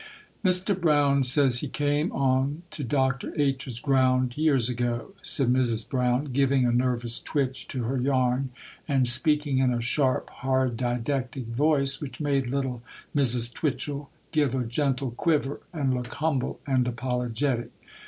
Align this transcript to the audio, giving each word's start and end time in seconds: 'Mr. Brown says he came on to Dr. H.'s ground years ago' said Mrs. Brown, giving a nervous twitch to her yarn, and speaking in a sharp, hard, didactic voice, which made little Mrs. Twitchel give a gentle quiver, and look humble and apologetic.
'Mr. 0.43 0.73
Brown 0.81 1.21
says 1.21 1.59
he 1.59 1.67
came 1.67 2.11
on 2.11 2.63
to 2.71 2.83
Dr. 2.83 3.39
H.'s 3.39 3.79
ground 3.79 4.35
years 4.35 4.67
ago' 4.67 5.13
said 5.21 5.49
Mrs. 5.53 5.87
Brown, 5.87 6.31
giving 6.33 6.65
a 6.65 6.71
nervous 6.71 7.19
twitch 7.19 7.67
to 7.67 7.83
her 7.83 7.97
yarn, 7.99 8.49
and 8.87 9.07
speaking 9.07 9.59
in 9.59 9.71
a 9.71 9.79
sharp, 9.79 10.31
hard, 10.41 10.75
didactic 10.75 11.45
voice, 11.45 12.01
which 12.01 12.19
made 12.19 12.47
little 12.47 12.81
Mrs. 13.15 13.53
Twitchel 13.53 14.09
give 14.31 14.55
a 14.55 14.63
gentle 14.63 15.11
quiver, 15.11 15.61
and 15.71 15.93
look 15.93 16.07
humble 16.15 16.59
and 16.65 16.87
apologetic. 16.87 17.69